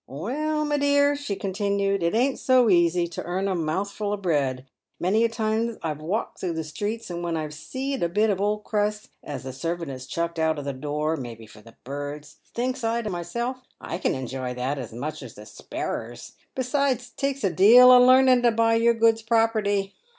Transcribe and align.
"Well, 0.07 0.65
my 0.65 0.77
dear," 0.79 1.15
she 1.15 1.35
continued," 1.35 2.01
it 2.01 2.15
ain't 2.15 2.39
so 2.39 2.71
easy 2.71 3.07
to 3.09 3.23
earn 3.23 3.47
a 3.47 3.53
mouth 3.53 3.91
ful 3.91 4.13
of 4.13 4.23
bread. 4.23 4.65
Many 4.99 5.23
a 5.23 5.29
time 5.29 5.77
I've 5.83 6.01
walked 6.01 6.39
through 6.39 6.53
the 6.53 6.63
streets, 6.63 7.11
and 7.11 7.21
when 7.23 7.37
I've 7.37 7.53
seed 7.53 8.01
a 8.01 8.09
bit 8.09 8.31
of 8.31 8.41
old 8.41 8.63
crust, 8.63 9.09
as 9.23 9.43
the 9.43 9.53
servant 9.53 9.91
has 9.91 10.07
chucked 10.07 10.39
out 10.39 10.57
of 10.57 10.65
the 10.65 10.73
door— 10.73 11.15
maybe 11.17 11.45
for 11.45 11.61
the 11.61 11.75
birds^ 11.85 12.37
thinks 12.55 12.83
I 12.83 13.03
to 13.03 13.11
myself,' 13.11 13.57
I 13.79 13.99
can 13.99 14.15
enjoy 14.15 14.55
that 14.55 14.79
as 14.79 14.91
much 14.91 15.21
as 15.21 15.35
the 15.35 15.45
sparrers.' 15.45 16.31
Besides, 16.55 17.11
it 17.11 17.17
takes 17.21 17.43
a 17.43 17.51
deal 17.51 17.95
a 17.95 18.01
laming 18.03 18.41
to 18.41 18.49
buy 18.51 18.73
your 18.77 18.95
goods 18.95 19.21
properly. 19.21 19.93